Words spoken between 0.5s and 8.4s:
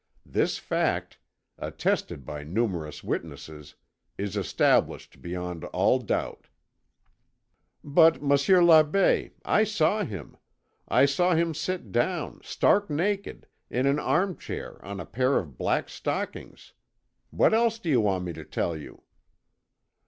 fact, attested by numerous witnesses, is established beyond all doubt." "But,